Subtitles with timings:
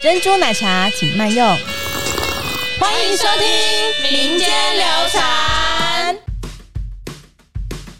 [0.00, 1.44] 珍珠奶茶请慢用。
[2.78, 5.57] 欢迎收听民间流传。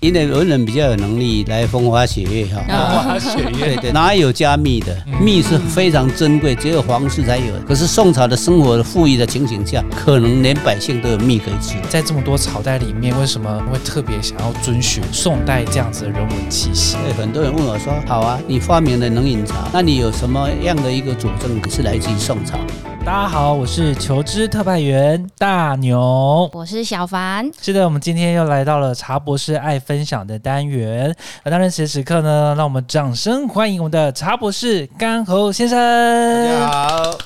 [0.01, 4.97] 因为文人比较有能力来风花雪月哈，风花雪月对对，哪有加蜜的？
[5.21, 7.53] 蜜是非常珍贵，只有皇室才有。
[7.67, 11.75] 可是宋朝的生活富裕的情形下，可能连百姓都有蜜可以吃。
[11.89, 16.97] 在这么多朝代里面，为什么会特别想要遵循宋代这样子的人文气息？
[17.05, 22.57] 对，很多人问我说：“好啊，你发明了冷饮茶，那你有什么样的一个佐证是来自于宋朝？”
[23.05, 27.51] 大家好，我是求知特派员大牛，我是小凡。
[27.61, 31.15] 是的，我们今天又来到了茶博士爱分享的单元。
[31.43, 35.79] 那当然，此时此刻呢，让我们掌声欢迎我们的茶博士干侯先生。
[35.79, 37.19] 大家好。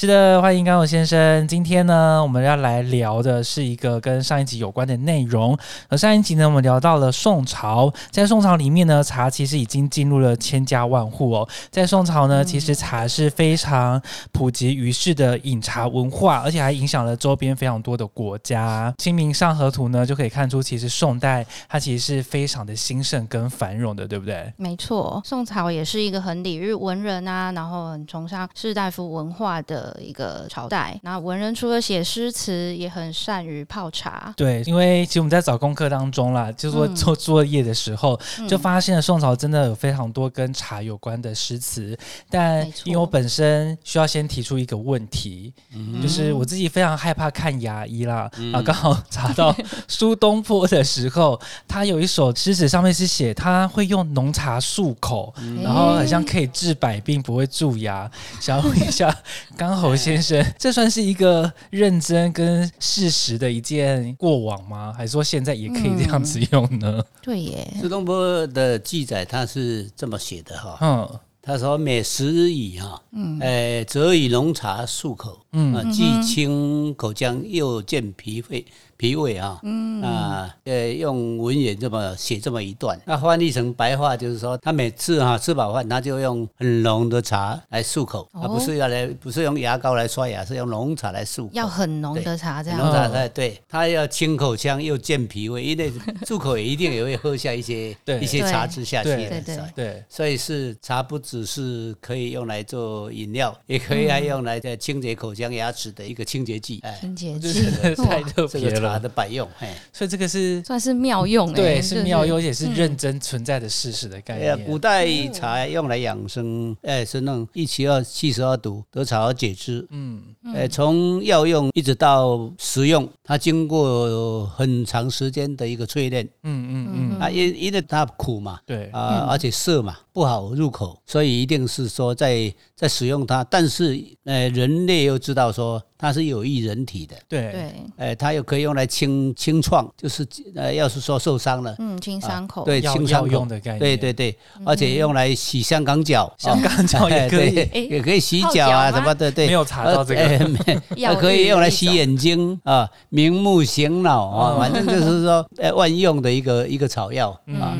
[0.00, 1.44] 是的，欢迎刚友先生。
[1.48, 5.58] 今天呢，我们要来聊的是一个跟上一集有关的内容。
[5.88, 11.48] 而上一集呢，我们聊到了宋朝，在宋朝里面呢，茶其实已经进入了千家万户哦。
[11.68, 18.94] 在宋朝呢，其实茶是非常普及于世的饮茶文化，而且还影响了周边非常多的国家。
[19.02, 24.52] 《清明上河图》呢，就可以看出，其实宋代它其实是非常的兴盛跟繁荣的，对不对？
[24.58, 29.87] 没错，宋朝也是一个很礼遇文人啊，然后很崇尚士大夫文化的。
[30.00, 34.34] 一个朝代，那文人除了写诗词，也很善于泡茶。
[34.36, 41.96] 对，因为其实我们在找功课当中啦，就说做作业的时候，就发现了宋朝真的有非常多跟茶有关的诗词。
[42.28, 45.54] 但因为我本身需要先提出一个问题，
[46.02, 48.30] 就是我自己非常害怕看牙医啦。
[48.52, 49.54] 啊，刚好查到
[49.88, 58.10] 苏东坡的时候，他有一首诗词上面是写他会用浓茶漱口，然后好像可以治百病，不会蛀牙。
[58.40, 59.16] 想要问一下，
[59.56, 59.77] 刚。
[59.78, 64.92] 侯先生， 这算是一个认真跟事实的一件过往吗？
[64.96, 67.02] 还是说现在也可以这样子用呢？
[67.22, 78.64] 对耶，苏东坡的记载他是这么写的哈，嗯，他说每食以哈，嗯，哎，则以浓茶漱口，嗯，既清口腔又健脾肺。
[78.98, 91.48] 脾胃啊，嗯啊，呃，用文言这么写这么一段，那翻译成白话就是说，他每次哈吃饱饭，他就用很浓的茶来漱口，而不是要来，不是用牙膏来刷牙，是用浓茶来漱。
[91.52, 92.80] 要很浓的茶这样。
[92.80, 95.92] 浓茶才对，他要清口腔又健脾胃，因为
[96.26, 99.10] 漱口也一定也会喝下一些一些茶汁下去。
[99.10, 100.04] 对对对。
[100.08, 106.80] 所以是茶不只是可以用来做饮料，也可以来用来在清洁口腔牙齿的一个清洁剂。
[106.82, 107.62] 哎，清洁剂
[107.96, 108.80] 太特别了。
[108.80, 114.64] 茶的百用，嘿，所以这个是算是妙用，对，是妙用，也是认真存在的事实的概念。
[114.64, 119.86] 古代茶用来养生，哎，是那种一七二，七十二毒，得茶而解之。
[119.90, 120.22] 嗯，
[120.54, 126.24] 哎，从药用一直到食用，它经过很长时间的一个淬炼。
[126.44, 133.42] 嗯嗯嗯，啊，因因为它苦嘛，对啊，而且涩嘛，不好入口，所以一定是说在在使用它。
[133.44, 135.82] 但是，呃，人类又知道说。
[135.98, 137.50] 它是有益人体的，对。
[137.50, 143.44] 对，哎，它又可以用来清清创，就是呃，要是说受伤了，嗯，清伤口，对，清伤口。
[143.46, 157.30] 的概念，对对对，而且用来洗香港脚，香港脚也可以，也可以洗脚啊什么的，对，没有查到这个，也 可以用来洗眼睛啊，明目醒脑啊，反正就是说呃 万用的一个一个草药
[157.60, 157.76] 啊，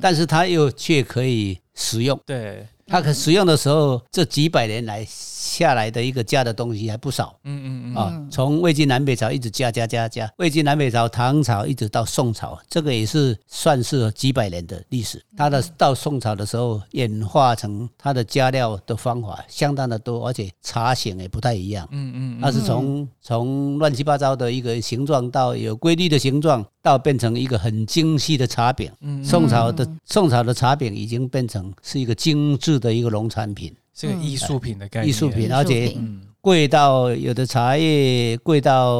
[0.00, 2.66] 但是它又却可以食用，对。
[2.88, 7.38] 它可使用的时候，这几百年来下来的一个加的东西还不少。
[7.44, 15.22] 嗯嗯嗯啊，从魏晋南北朝一直加加加加，魏晋南北朝、唐朝一直到宋朝，这个也是算是几百年的历史。
[15.36, 21.86] 它的到宋朝的时候，演化成它的加料的方法相当的多，而且茶型也不太一样。
[21.92, 28.90] 嗯嗯，它是从从乱七八糟的一个形状到有规律的形状，到变成一个很精细的茶饼。
[29.02, 32.78] 嗯，宋朝的宋朝的茶饼已经变成是一个精致。
[32.78, 35.98] 的一个农产品，是个艺术品的概念，艺术品，而且。
[36.40, 38.92] 贵到有的茶叶贵到，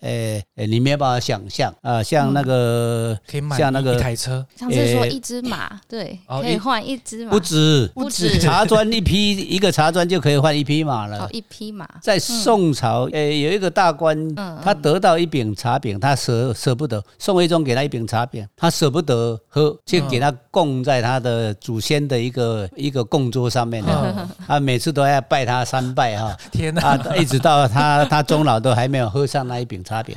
[0.00, 1.72] 呃呃，你没有办法想象。
[1.80, 7.90] 啊，像那个可以买像那个一台车，上次说一只马，对，可以换一只马，不止。
[7.94, 8.38] 不止。
[8.38, 11.88] 茶砖一匹 一个茶砖就可以换一匹马了，一匹马。
[12.02, 26.36] 在宋朝，呃，有一个大官，他得到一饼茶饼，他舍舍不得，宋徽宗给他一饼茶饼，他舍不得喝，就给他供在他的祖先的一个一个供桌上面的， 他每次都要拜他三拜哈。
[26.56, 26.82] 天哪！
[26.82, 30.16] 啊，一直到他他终老都还没有喝上那一饼茶饼，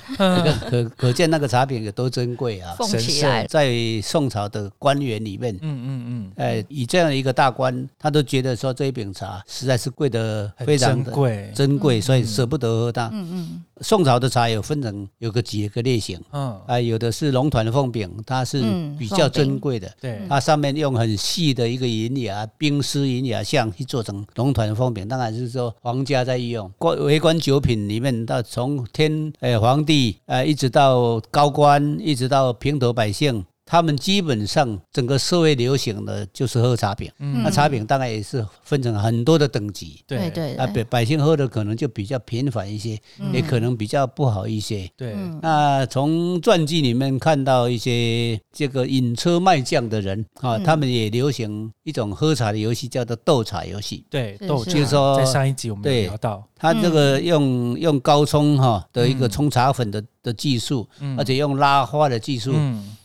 [0.69, 2.75] 可可见那个茶饼有多珍贵啊！
[2.87, 13.09] 神圣，在宋朝的官员里面，嗯嗯嗯，哎，以这样一个大官，他都觉得说这一饼茶实在是贵的非常的贵，珍贵，所以舍不得喝它。
[13.13, 13.63] 嗯嗯。
[13.81, 16.59] 宋朝的茶有分成有个几个类型，嗯。
[16.67, 18.61] 啊，有的是龙团凤饼，它是
[18.97, 26.71] 比较珍贵的，对，它上面用很细的一个银牙冰丝银牙像去做成龙团凤饼，当然是说皇家在用。
[26.77, 33.45] 官为官九品里面，到从天呃皇帝呃一直到高官，一直到平头百姓。
[33.71, 40.27] 他们基本上整个社会流行的就是喝茶饼，那茶饼大概也是分成很多的等级，对。
[40.31, 42.99] 对，啊百百姓喝的可能就比较频繁一些，
[43.31, 44.89] 也可能比较不好一些。
[44.97, 54.03] 对，那从传记里面看到一些这个引车卖将的人啊，他们也流行一种喝茶的游戏，叫做斗茶游戏。
[54.09, 62.55] 对，斗就是说在上一集我们聊到，他这个用用高冲哈的一个冲茶粉的的技术，而且用拉花的技术。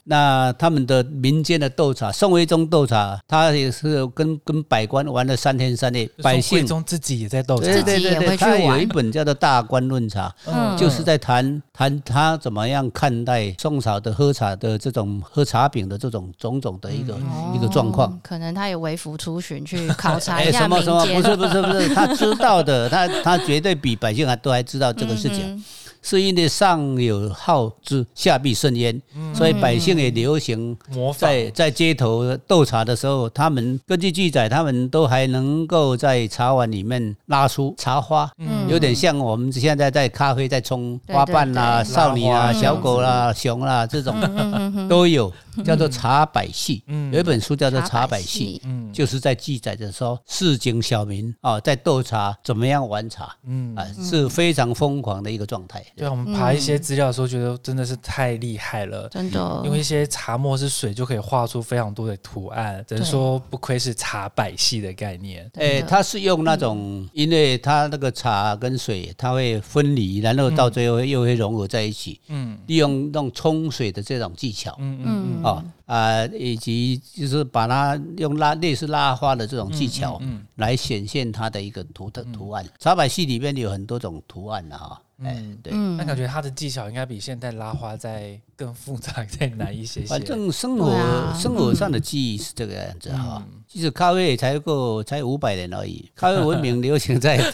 [0.05, 6.09] 那他们的民间的斗茶，宋徽宗斗茶，他也是跟跟百官玩了三天三夜。
[6.23, 10.35] 百姓宗自己也在斗茶，对对对，他有一本叫做《大观论茶》，
[10.79, 17.17] 就是在谈谈他怎么样看待宋朝的喝茶的这种喝茶饼的这种种种的一个
[17.55, 18.21] 一个状况。
[18.23, 21.15] 可能他也微服出巡去考察一下民间。
[21.15, 25.65] 不是不是不是，他知道的，他他绝对比百姓还都还知道这个事情。
[26.05, 29.01] 是因为上有好之，下必甚焉，
[29.35, 30.77] 所以百姓也流行
[31.17, 38.31] 在在街头斗茶的时候，他们根据记载，他们都还能够在茶碗里面拉出茶花，
[38.69, 44.15] 有点像我们现在在咖啡在冲花瓣啦、少女啊、小狗啦、熊啦这种
[44.89, 45.33] 都有。
[45.65, 48.61] 叫做茶百戏，有一本书叫做《茶百戏》，
[48.93, 53.73] 就是在记载着说市井小民啊在斗茶，怎么样玩茶，嗯。
[53.77, 55.81] 啊是非常疯狂的一个状态。
[55.96, 59.62] 对，我们爬一些资料的时候，觉得真的是太厉害了，真的。
[59.64, 65.49] 因为一些茶墨是水，就可以画出非常多的图案，只能说不愧是茶百戏的概念。
[65.55, 72.20] 诶，它是用那种，因为它那个茶跟水它会分离，然后到最后又会融合在一起。
[72.29, 74.76] 嗯，利用那种冲水的这种技巧。
[74.81, 75.44] 嗯嗯嗯。
[75.44, 82.64] 啊啊，以及就是把它用拉类似拉花的这种技巧，嗯来显现它的一个图的图案。
[82.79, 84.76] 茶百戏里面有很多种图案的
[85.19, 85.25] 哈。
[85.31, 90.06] 嗯，对，那感觉他的技巧应该比现代拉花再更复杂、 再难一些些。
[90.06, 90.93] 反正生活
[91.38, 93.46] 生活上的记忆是这个样子哈。
[93.75, 97.44] 其实咖啡也才够才五百年而已， 咖啡文明流行在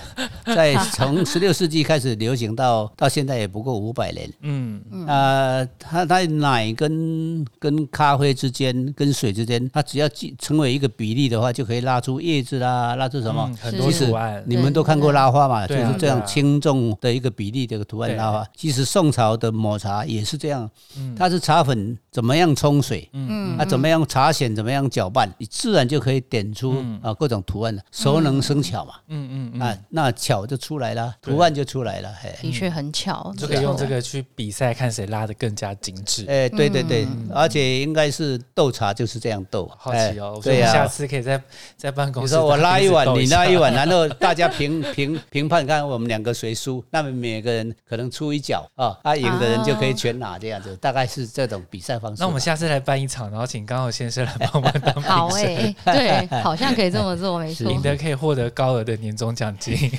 [0.44, 4.30] 在从十六世纪开始流行到到现在也不过五百年。
[4.42, 4.82] 嗯。
[5.08, 10.06] 啊，它它奶跟跟咖啡之间跟水之间，它只要
[10.38, 13.50] 成为一个比例的话，就可以拉出叶子啦，拉出什么。
[13.58, 14.44] 很多图案。
[14.46, 15.66] 你们都看过拉花嘛？
[15.66, 17.66] 就是这样轻重的一个比例。
[17.66, 20.68] 这个图案拉花，其实宋朝的抹茶也是这样，
[21.16, 27.84] 它是茶粉怎么样冲水，嗯，啊怎么样茶藓怎么样搅拌，你自然就可以点出啊各种图案的。
[27.92, 32.10] 熟能生巧嘛，嗯嗯啊那巧就出来了，图案就出来了，
[32.40, 36.24] 的确很巧，就可以用这个去比赛，看谁拉的更加精致。
[36.26, 41.38] 哎，对对对，而且应该是斗茶就是这样斗，好奇哦，对呀，下次可以在
[41.76, 47.50] 在办公室，你说我拉一碗，你拉一碗， 然后大家评评评判，看我们两个谁输，那么每个。
[47.50, 52.22] 人可能出一脚啊，啊赢的人就可以全拿这样子，大概是这种比赛方式。
[52.22, 55.10] 那我们下次来办一场，然后请刚好先生来帮我们当 评审。
[55.10, 55.74] 好哎，
[56.28, 57.70] 对，好像可以这么做，没错。
[57.70, 59.76] 赢得可以获得高额的年终奖金。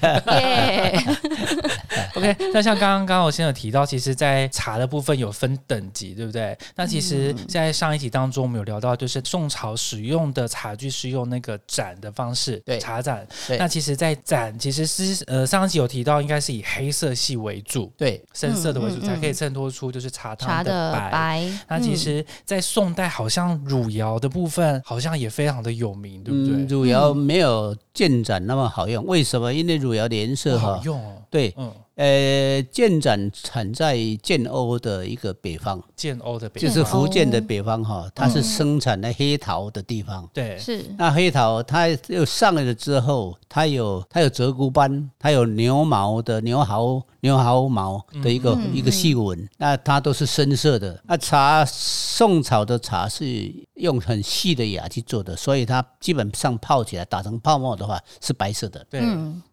[2.22, 6.56] OK，那像刚刚刚我先有提到，其实，在茶的部分有分等级，对不对？
[6.76, 13.26] 那其实，在上一集当中，我们有聊到，就是宋朝使用的茶具是用那个盏的方式，对，茶盏。
[13.58, 21.50] 那其实，在盏其实是呃，上一集有提到，应该是以黑色系为主，对，深色的为主，才可以衬托出就是茶汤的白。
[21.68, 26.66] 那其实，在宋代，好像汝窑的部分好像也非常的有名，对不对？
[26.66, 29.54] 汝窑没有建盏那么好用，为什么？
[29.54, 31.72] 因为汝窑的颜色好用哦，对，嗯。
[32.02, 40.28] 呃，建盏产在建瓯的一个北方，建瓯的北就是福建的北方哈，它是生产的黑桃的地方。
[40.34, 51.00] 对，是那黑桃，它又上来了之后，它有它有鹧鸪斑，它有牛毛的牛毫牛毫毛的一个一个细纹，那它都是深色的。
[51.06, 58.84] 那茶宋朝的茶是用很细的芽去做的，所以它基本上泡起来打成泡沫的话是白色的。
[58.90, 59.04] 对，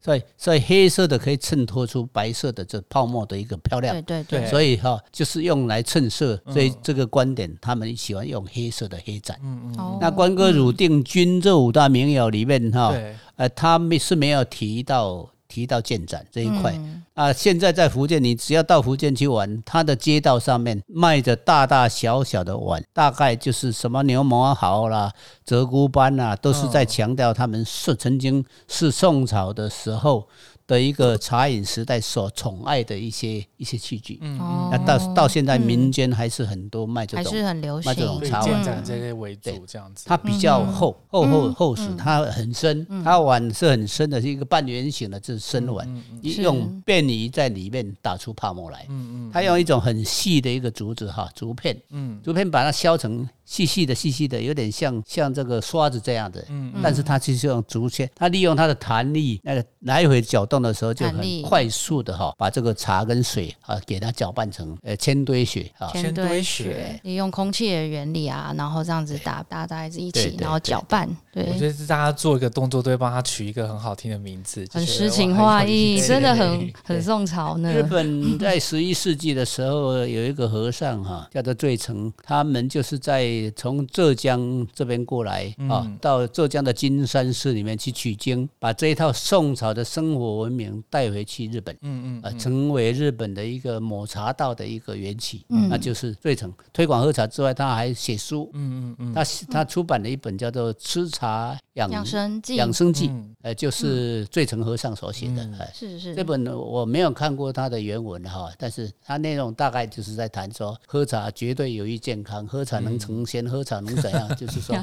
[0.00, 2.28] 所以所以黑色的可以衬托出白。
[2.28, 9.36] 白色的这泡沫的一个漂亮，对对对，所以哈就是用来衬色，所以这个观点他们喜欢用黑色的黑盏。
[9.42, 12.94] 嗯嗯，那关哥汝定军这五大名窑里面哈，
[13.34, 16.72] 呃，他们是没有提到提到建盏这一块。
[17.14, 17.32] 啊。
[17.32, 25.12] 现在在福建，你只要到福建去玩，它的街道上面卖着大大小小的碗，大概就是什么牛毛毫啦、
[25.44, 30.28] 鹧鸪斑啦，都是在强调他们是曾经是宋朝的时候。
[30.68, 34.38] 的一个茶饮时代所宠爱的一些一些器具，嗯，
[34.70, 37.90] 那到到现在民间还是很多卖这种，还是很流行。
[37.90, 38.84] 卖这种茶碗。
[38.84, 40.04] 这些为主这样子。
[40.06, 45.88] 它比较厚厚厚厚实，它很深，它碗是很深的，是一个半圆形的，这是深碗，
[46.22, 48.84] 用便于在里面打出泡沫来。
[48.90, 53.26] 嗯嗯，它用一种很细的一个竹子哈，竹片，嗯，竹片把它削成。
[53.48, 71.08] 细细的、细细的，有点像像这个刷子这样的，嗯但是它其实用竹签，它利用它的弹力，那个来回搅动的时候就很快速的哈，把这个茶跟水啊给它搅拌成呃千堆雪啊，千堆雪，利用空气的原理啊，然后这样子打打在一起，然后搅拌。
[71.32, 77.72] 对，我觉得是大家做一个动作都会帮他取一个很好听的名字，很诗情画意，真的很很宋朝呢。
[77.72, 83.37] 日本在十一世纪的时候有一个和尚哈，叫做醉成，他们就是在。
[83.56, 96.52] 从浙江这边过来啊，到浙江的金山寺里面去取经，把这一套宋朝的生活文明带回去日本，嗯嗯，啊，成为日本的一个抹茶道的一个缘起，那就是最成。
[96.72, 103.10] 推广喝茶之外，他还写书，嗯嗯嗯，他他出版了一本叫做《吃茶养生记》，养生记，
[103.42, 113.18] 呃，就是最成和尚所写的，哎，是是，这本我没有看过他的原文哈，但是他内容大概就是在谈说喝茶绝对有益健康，喝茶能成。
[113.28, 114.26] 仙喝茶能怎样？
[114.36, 114.74] 就是说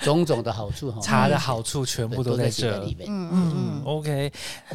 [0.00, 3.06] 种种的好处哈，茶的好处全部都在这里面。
[3.10, 3.82] 嗯嗯嗯。
[3.84, 4.32] OK，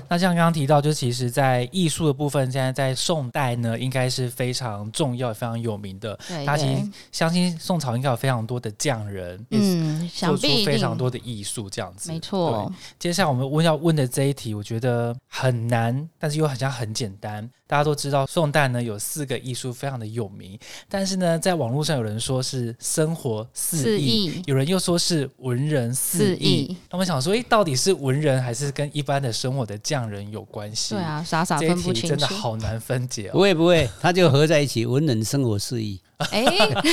[0.08, 6.15] 那像刚刚提到，就其实，在艺术的部分，现在在宋代呢，应该是非常重要、非常有名的。
[6.27, 12.12] 对，大家其实相信宋朝应该有非常多的匠人，嗯，做出非常多的艺术这样子。
[12.12, 12.72] 没错。
[12.98, 17.50] 接下来我们问要问的这一题，我觉得很难，但是又好像很简单。
[17.67, 20.57] 大家都知道宋代呢有四个艺术非常的有名，
[20.88, 26.77] 但是呢，在网络上有人说是生活四艺，有人又说是文人四艺。
[26.91, 30.93] 我们想说，哎，到底是文人还是跟一般的生活的匠人有关系？
[30.93, 33.31] 对啊，傻傻分不清，真的好难分解。
[33.31, 36.00] 不会不会，它就合在一起，文人生活四艺。
[36.17, 36.43] 哎，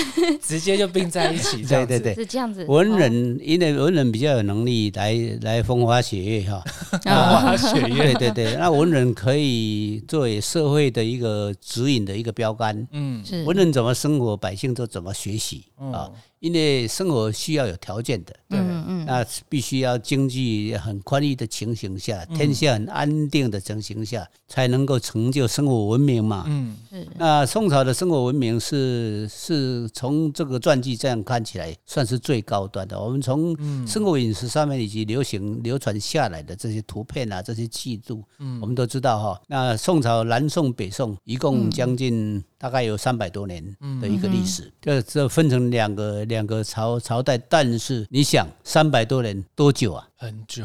[0.43, 2.64] 直接就并在一起， 对对对，是这样子。
[2.69, 8.57] 文人因为文人比较有能力来来风花雪月哈， 风花雪月，对对对。
[8.57, 13.45] 那文人可以作为社会的一个指引的一个标杆，嗯，是。
[13.45, 16.11] 文人怎么生活，百姓就怎么学习啊。
[16.43, 26.45] 因为生活需要有条件的，嗯嗯，那必须要经济很宽裕的情形下，天下很安定的情形下，才能够成就生活文明嘛。
[26.49, 27.07] 嗯，是。
[27.17, 33.01] 那宋朝的生活文明是是从这个传记这样看起来，算是最高端的。
[33.01, 33.57] 我们从
[33.87, 39.41] 生活饮食上面以及流行流传下来的这些图片啊，这些记录，嗯，我们都知道哈。
[39.47, 42.43] 那宋朝南宋北宋一共将近。
[42.62, 43.61] 大概有三百多年
[44.00, 50.07] 的一个历史，这这分成两个两个朝朝代，但是你想三百多年多久啊？
[50.23, 50.64] 很久，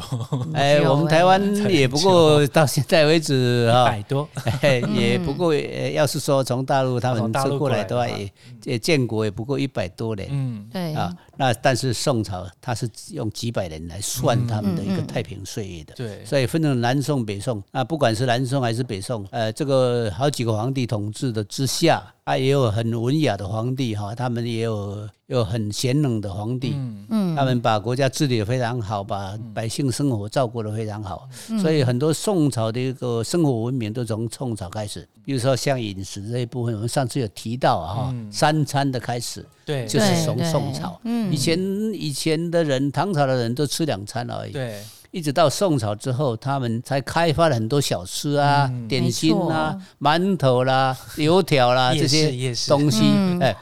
[0.53, 4.29] 哎，我们台湾 也不过到现在为止啊，百多，
[4.95, 8.07] 也不过，要是说从大陆他们出过来的话，
[8.63, 10.93] 也建国也不过一百多年，嗯，对。
[10.93, 22.13] 啊，那但是宋朝他是用几百年来算他们的一个太平岁月的，对，所以分成南宋北宋，啊，不管是南宋还是北宋，呃，这个好几个皇帝统治的之下。
[22.25, 26.73] 啊，也有很文雅的皇帝哈，他们也有有很贤能的皇帝，
[27.09, 31.27] 嗯，他们把国家治理的非常好，把百姓生活照顾的非常好，
[31.61, 35.05] 所以很多宋朝的一个生活文明都从宋朝开始。
[35.25, 40.97] 比如说像饮食这一部分，我们上次有提到啊，三餐的开始，对，就是从宋朝。
[41.03, 41.59] 嗯，以前
[41.93, 44.53] 以前的人，唐朝的人都吃两餐而已。
[44.53, 44.81] 对。
[45.09, 53.03] 一直到宋朝之后，他们才开发了很多小吃啊、点心啊、馒头啦、油条啦这些东西，
[53.39, 53.55] 哎，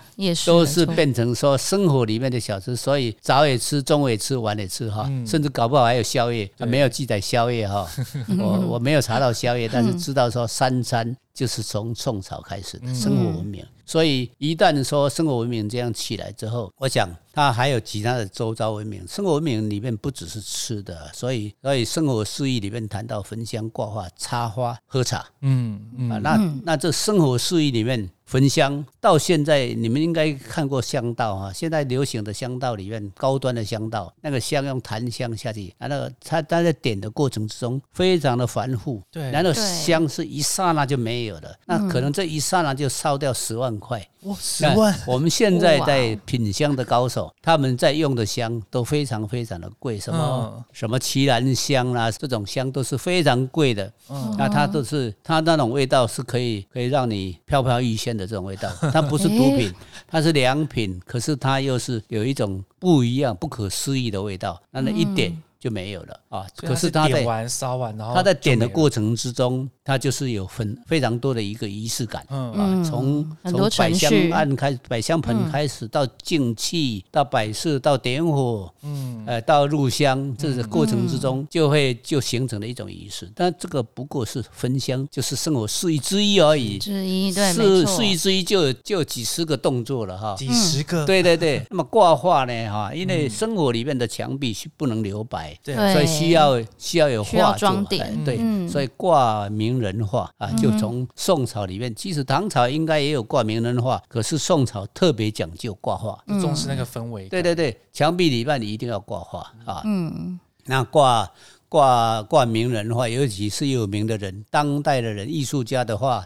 [0.45, 2.75] 都是变成说生活里面的小吃。
[2.75, 7.87] 所以早也吃，中午也吃，晚也吃哈，甚至搞不好还有宵夜，没有记载宵夜哈。
[8.39, 13.65] 我我没有查到宵夜， 但是知道说三餐就是从宋朝开始的生活文明。
[13.87, 19.07] 所以一旦说生活文明这样起来之后，我想它还有其他的周遭文明。
[19.07, 31.53] 生活文明里面不只是吃的，所以所以生活诗意里面谈到焚香挂画、插花、喝茶，嗯嗯啊，那那这生活诗意里面焚香到现在，你们应该看过香道啊。
[31.53, 44.05] 现在流行的香道里面，高端的香道，那个香用檀香下去，然后它它在点的过程之中非常的繁复，对，然后香是一刹那就没有了，那可能这一刹那就烧掉十万块。
[44.23, 44.99] 哇，十万！
[45.05, 53.93] 我们现在在品香的高手，他们在用的香都非常非常的贵，什么什么奇兰香啦，这种香都是非常贵的。
[54.09, 59.73] 嗯，那它都是它那种味道是可以可以让你飘飘欲仙的这种味道，它不是毒 品，
[60.07, 64.61] 它是良品，可是它又是有一种不一样、不可思议的味道。
[64.71, 65.35] 那那一点。
[65.57, 66.47] 就没有了啊！
[66.55, 72.83] 可是他点完烧完，然后他在点的过程之中，他就是有分非常多的一个仪式感啊。
[72.83, 83.31] 从从百香案开始，百香盆开始，到静气，到摆设，到点火，嗯，呃，到入香，这个过程之中就会就形成了一种仪式。
[83.35, 86.77] 但这个不过是焚香，就是生活事宜之一而已。
[86.77, 90.35] 之一对，是事宜之一，就就几十个动作了哈。
[90.37, 91.65] 几十个，对对对。
[91.69, 92.69] 那么挂画呢？
[92.69, 95.57] 哈，因为生活里面的墙壁是不能留白。
[95.63, 107.29] 对，所以需要需要有画装点，对，所以挂名人画啊，就从宋朝里面，其实唐朝应该也有挂名人画，可是宋朝特别讲究挂画，重视那个氛围。
[107.29, 111.29] 对对对，墙壁里面你一定要挂画啊，嗯，那挂
[111.69, 116.25] 挂挂名人画，尤其是有名的人，当代的人，艺术家的画。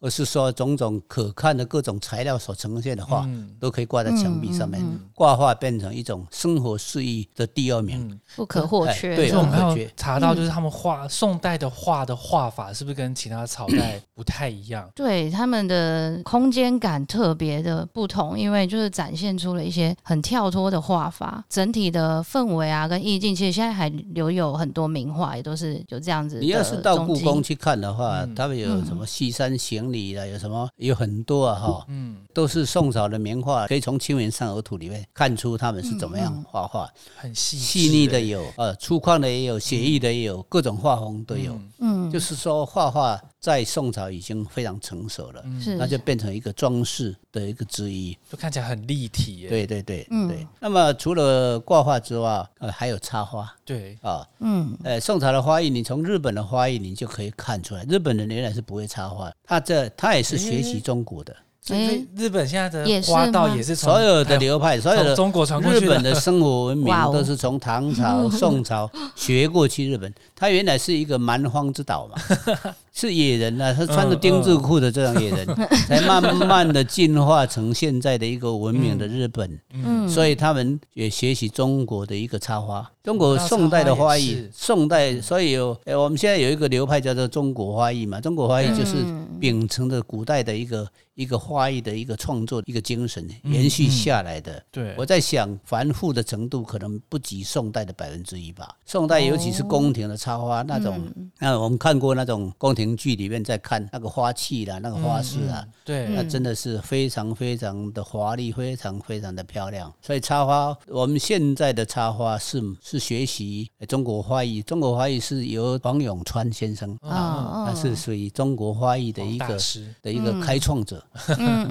[0.00, 3.28] 而是说，种种可看的各种材料所呈现的画，
[3.58, 4.82] 都可以挂在墙壁上面。
[5.14, 9.14] 挂画变成一种生活事宜的第二名，不可或缺。
[9.14, 14.88] 对，我们还有查到，就是他们画宋代的画的画法，是不是跟其他朝代不太一样？
[14.94, 26.38] 对，他们的空间感特别的不同，因为就是展现出了一些很跳脱的画法，整体的氛围啊跟意境，其实现在还留有很多名画，也都是有这样子。
[26.40, 29.89] 你要是到故宫去看的话，他们有什么西山行？
[29.92, 50.46] 里的有什么有很多啊哈，嗯，都是宋朝的名画，可以从《清明上河图》里面看出他们是怎么样画画，很细细腻的有，呃，粗犷的也有，写意的也有，各种画风都有，嗯，就是说画画在宋朝已经非常成熟了，是，那就变成一个装饰的一个之一，就看起来很立体，对对对，对。
[50.60, 53.98] 那么除了挂画之外，呃，还有插花，对。
[54.02, 59.88] 啊，嗯，呃，宋朝的花艺，你从日本的花艺你就可以看出来，日本人原来是不会插花，他这。
[59.96, 70.12] 他也是学习中国的，所以日本现在的花道也是所有的流派，所有的中国传过去日本的生活文明都是从唐朝、宋朝学过去日本。
[70.34, 72.16] 它原来是一个蛮荒之岛嘛。
[72.92, 75.46] 是野人呐，他穿着丁字裤的这种野人，
[75.86, 79.58] 才慢慢的进化成现在的一个文明的日本。
[79.72, 88.96] 嗯，所以他们也学习中国的一个插花，中国宋代的花艺，宋代所以有，呃，我们现在有一个流派叫做中国花艺嘛，中国花艺就是
[89.40, 94.62] 秉承着古代的一个一个花艺的一个创作一个精神延续下来的。
[94.70, 98.76] 对，我在想繁复的程度可能不及宋代的百分之一吧。
[98.84, 101.00] 宋代尤其是宫廷的插花那种，
[101.38, 102.90] 那我们看过那种宫廷。
[103.00, 109.90] 剧里面在看那个花器啦，那个花式啊，对，那真的是非常非常的华丽，非常非常的漂亮。
[110.02, 112.60] 所以插花，我们现在的插花是
[112.90, 119.56] 是学习中国花艺，中国花艺是由黄永川先生啊，他是属于中国花艺的一个
[120.02, 121.00] 的一个开创者，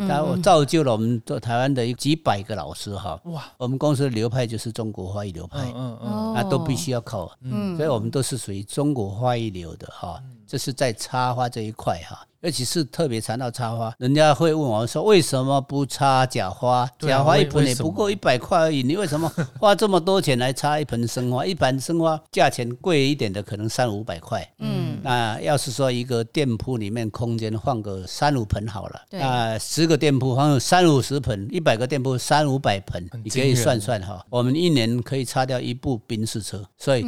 [0.08, 3.19] 然后造就了我们做台湾的几百个老师哈。
[3.25, 10.23] 哇，我们公司的流派就是中国花艺流派，嗯嗯，那都必须要考，嗯，所以我们都是属于中国花艺流的哈。
[10.49, 12.25] 这是在插花这一块哈。
[12.41, 16.89] 尤其是特别谈到插花，人家会问我说：“为什么不插假花？
[16.97, 21.45] 假花一盆也不过一百块而已，你为什么花这么多钱来插一盆生花？
[21.45, 24.49] 一盆生花价钱贵一点的可能三五百块。
[24.59, 34.25] 嗯，那要是说一个店铺里面空间放个三五盆好了，那十个店铺放三五十盆，一百个店铺三五百盆，你可以算算哈。
[34.29, 37.05] 我们一年可以插掉一部宾士车，所以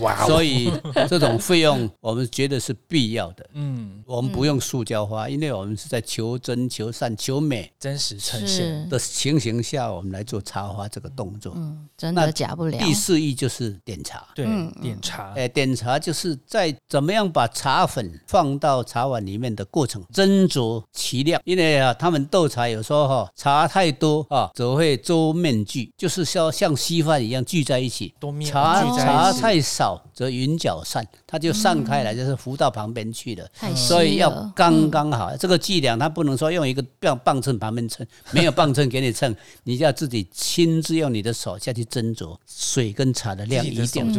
[0.00, 0.72] 哇，所以
[1.08, 3.46] 这种费用我们觉得是必要的。
[3.52, 4.52] 嗯，我们不用。
[4.62, 11.52] 塑胶花，因为我们是在求真、求善、求美、真实呈现的情形下，我们来做插花这个动作。
[11.56, 12.78] 嗯，真的假不了。
[12.78, 14.46] 第四意就是点茶，对，
[14.80, 15.32] 点茶。
[15.34, 21.40] 哎，点茶就是在怎么样把茶粉放到茶碗里面的过程，斟酌其量。
[21.44, 28.14] 因为啊，他们斗茶有时候哈，茶太多啊，则会粥面聚，就是像像稀饭一样聚在一起。
[28.20, 33.48] 多面茶茶太少，则云脚散，它就散开来，就是浮到旁边去了。
[33.76, 34.32] 所以要。
[34.56, 44.12] 刚刚好，这个计量它不能说用一个棒棒秤旁边称，没有棒秤给你称，你就要自己亲自用你的手下去斟酌水跟茶的量，一定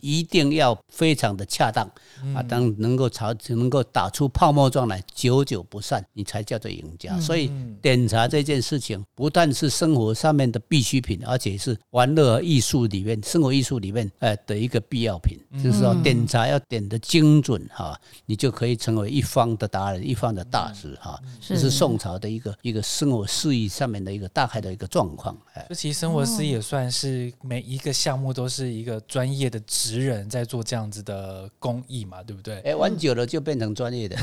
[0.00, 1.84] 一一定要非常的恰当，
[2.34, 7.18] 啊，当能够炒能够打出泡沫状来，久久不散，你才叫做赢家。
[7.18, 15.38] 所以点茶这件事情，不但是生活上面的必需品，而且是玩乐艺术里面、生活艺术里面呃的一个必要品。
[15.62, 21.18] 就是说，点茶要点的精准哈，你就可以成为一方的达人、一方的大师哈。
[21.40, 25.36] 这是宋朝的一个一个生活事宜上面的一个大概的一个状况。
[25.54, 32.60] 哎，这其实生活事也算是每一个项目都是一个专业的职人在做这样子的工艺嘛，对不对？
[32.60, 34.16] 哎，玩久了就变成专业的，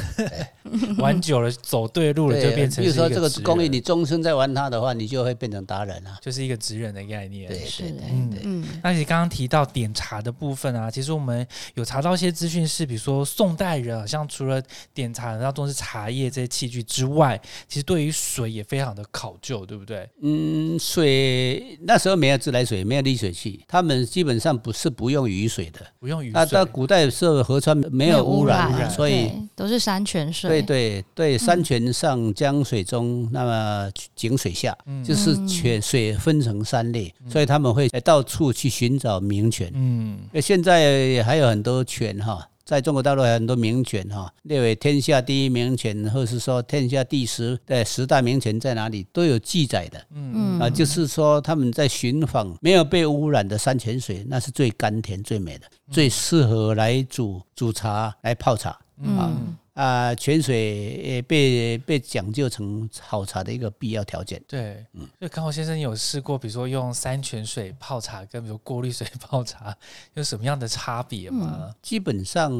[0.97, 2.83] 玩久了走对路了就变成。
[2.83, 7.49] 比如说这个工艺，你终身在玩它的话，你就会变成达人啊，就是一个职人的概念。
[7.49, 8.65] 对对对，嗯。
[8.83, 14.61] 那你刚刚提到点茶的部分啊，其实我们有查到一些资讯是，比如说宋代人好像除了
[14.93, 20.05] 点茶然后重视茶叶这些器具之外，其实对于水也非常的考究，对不对？
[20.21, 26.33] 嗯，水那时候没有自来水，没有滤水器，他们基本上不是不用雨水的，不用雨水。
[26.33, 30.49] 那到古代时候河川没有污染，所以都是山泉水。
[30.49, 39.71] 对对对，山泉上江水中，那么井水下，就是泉水分成三类，所以他们会到处去寻找名泉。
[39.73, 42.45] 嗯，现在还有很多泉哈。
[42.69, 49.99] 在中国大陆有很多名犬哈，列为天下第一名犬，或是说天下第十的十大名犬在哪里都有记载的。
[50.13, 58.77] 嗯嗯啊，就是说他们在寻访没有被污染的山泉水，那是最甘甜最美的，最适合来煮煮茶来泡茶。
[59.01, 59.57] 嗯。
[59.73, 64.41] 啊，泉水也被被讲究成好茶的一个必要条件。
[64.47, 69.75] 对，嗯，所以刚好先生有试过，比如说用山泉水泡茶，跟比如过滤水泡茶，
[70.15, 71.73] 有什么样的差别吗？
[71.81, 72.51] 基本上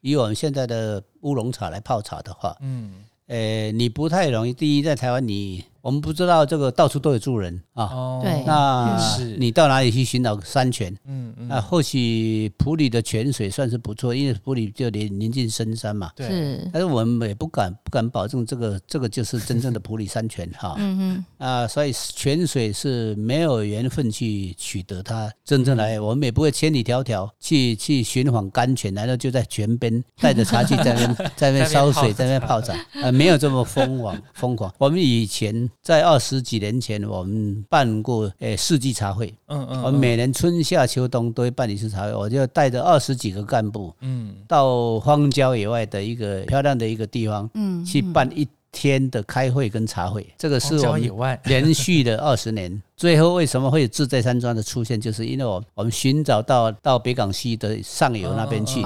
[0.00, 4.52] 以我们现在的乌龙茶来泡茶的话，嗯，呃，你不太容易。
[4.52, 5.64] 第一，在台湾你。
[5.82, 8.96] 我们不知道这个到处都有住人啊，对，那
[9.36, 10.96] 你到哪里去寻找山泉？
[11.06, 16.60] 嗯嗯，啊，或许普里的泉水算是不错，因为普里就临临近深山嘛，对。
[16.72, 20.76] 但是我们也不敢不敢保证这个这个就是真正的普里山泉哈。
[20.78, 21.24] 嗯嗯。
[21.38, 32.72] 啊，所以泉水是没有缘分去取得它真正来，我们也不会千里迢迢去去寻访甘泉，难道就在泉边带着茶具 在那边在那边烧水在那边泡茶？
[33.02, 34.72] 啊，没有这么疯狂疯狂。
[34.78, 35.68] 我们以前。
[35.80, 39.32] 在二十几年前，我们办过诶四季茶会。
[39.46, 50.26] 嗯嗯，我们每年春夏秋冬都会办一次茶会，我就带着二十几个干部，嗯，到荒郊野外的一个漂亮的一个地方，嗯，去办一天的开会跟茶会。
[50.36, 52.82] 这个是我们连续的二十年。
[52.96, 55.00] 最后为什么会有自在山庄的出现？
[55.00, 58.80] 就是因为我我们寻找到到北港西的上游那边去，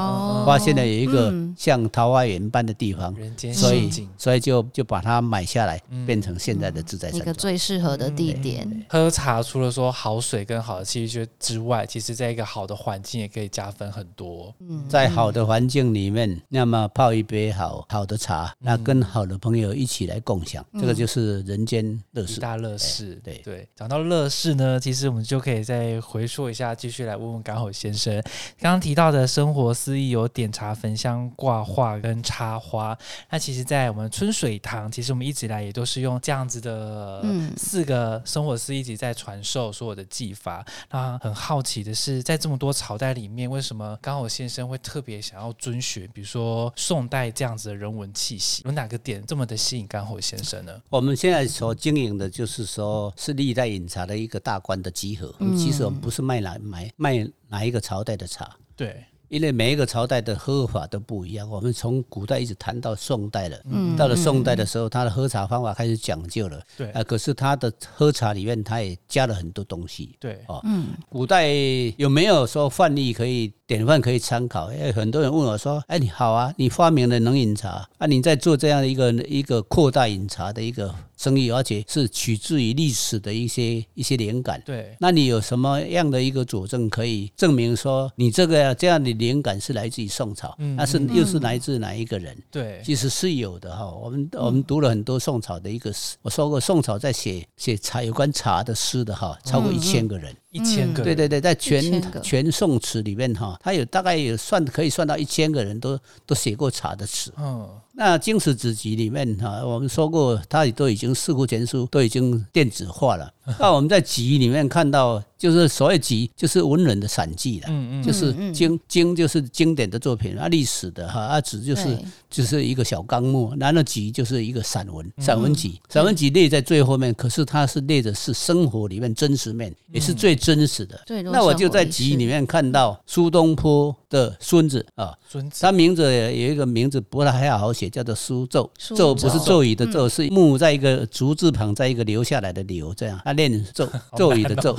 [0.46, 3.14] 发现了有一个像桃花源般的地方，
[3.52, 8.86] 所以所以就就把它买下来，变成现在的自在山庄一个最适合的地点。
[8.88, 14.54] 喝茶除了说好水跟好的气息之外，其实在一个好的环境也可以加分很多。
[14.60, 23.20] 嗯在好的环境里面，那么泡一杯好好的茶，那跟好的朋友一起来共享，这个就是人间乐事，大乐事。
[23.22, 24.05] 对对，讲到。
[24.08, 24.78] 乐事呢？
[24.78, 28.14] 其实我们就可以再回溯一下，继续来问问港口先生。
[28.58, 32.96] 刚刚提到的生活司仪有点茶、焚香、挂画跟插花。
[33.30, 37.24] 那其实，在我们春水堂，其实我们一直以来也都是用这样子的
[37.56, 40.64] 四个生活司仪一直在传授所有的技法。
[40.90, 48.62] 那很好奇的是，在这么多朝代里面，为什么刚好先生会特别想要遵循，比如说宋代这样子的人文气息？
[48.64, 50.72] 有哪个点这么的吸引刚好先生呢？
[50.88, 53.96] 我们现在所经营的就是说，是历代饮。
[53.96, 59.04] 茶的一个大官的集合，其实我们不是卖哪买卖哪一个朝代的茶，对。
[59.28, 63.58] 因为每一个朝代的喝法都不一样，我们从古代一直谈到宋代了。
[63.64, 66.62] 嗯，到了宋代的时候，他的喝茶方法开始讲究了。
[66.76, 70.14] 对，啊，可是他的喝茶里面，他也加了很多东西。
[70.20, 71.48] 对，哦，嗯，古代
[71.96, 74.72] 有没有说范例可以典范可以参考？
[74.72, 84.62] 因为很多人问我说：“哎，你好啊，你发明了能饮茶啊，你在做这样的一个一个扩大饮茶的一个生意，而且是取自于历史的一些一些灵感。
[84.64, 92.36] 对，那你有什么样的一个佐证可以证明说你这个这样的？”灵感是来自于宋朝，那是又是来自哪一个人？
[92.50, 93.90] 对，其实是有的哈。
[93.90, 101.02] 我们我们读了很多宋朝的一个诗，我说过宋朝在写写茶有关茶的诗的哈，超过一千个人，一千个。
[101.02, 107.32] 对对对，在全全宋词里面哈，他有大概有算可以算到一千个人都都写过茶的词。
[107.38, 107.66] 嗯。
[107.98, 113.32] 那《经史子集》里面哈，我们说过，它都已经四库全书都已经电子化了。
[113.58, 121.98] 那我们在集里面看到就是所谓集，就是文人的散记了，嗯嗯，就是经经就是经典的作品啊，历史的哈，啊纸就是
[122.30, 130.98] 就是一个小纲目，然后集就是一个散文，散文集，散文集列在最后面，可是它是列的是生活里面真实面，也是最真实的。
[131.24, 144.74] 那我就在集里面看到苏东坡的孙子啊，孙子，他名字有一个名字不太好写，叫做苏咒，咒不是咒语的咒，是木在一个竹字旁，在一个留下来的留，这样他念咒咒语的咒。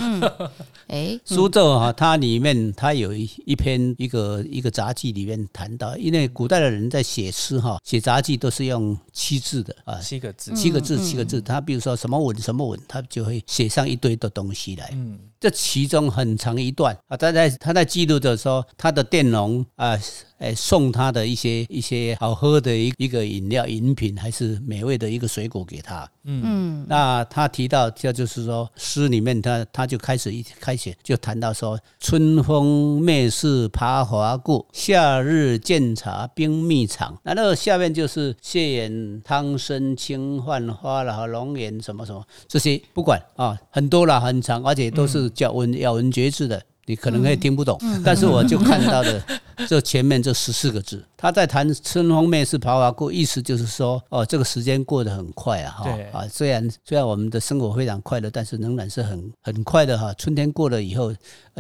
[0.88, 11.42] 哎， 苏州哈，它里面它有一一篇一个一个杂记里面谈到，因为古代的人在写诗哈，写杂记都是用七字的啊，七个字，七个字，七个字。
[11.42, 14.90] 他比如说什么文什么文，他就会写上一堆的东西来。
[14.94, 19.98] 嗯，这其中很长一段啊，他在他在记录着说，他的佃农啊。
[20.38, 26.08] 哎，送他的一些一些好喝的一一个饮料饮品，还是美味的一个水果给他。
[26.26, 37.18] 嗯，那他提到，这就是说诗里面他他就开始一开始就谈到说，春风灭世爬华过，夏日见茶冰蜜长。
[37.24, 46.62] 那那个下面就是谢眼汤参清幻花了龙眼什么什么这些不管啊，很多了很长，而且都是叫文咬文嚼字的。
[46.90, 49.22] 你可能会听不懂，但是我就看到的
[49.68, 60.14] 这前面这十四个字，他在谈春风灭世爬华过，意思就是说，哦，这个时间过得很快啊，哈，啊，虽然虽然我们的生活非常快乐，但是仍然是很很快的哈。
[60.14, 61.12] 春天过了以后，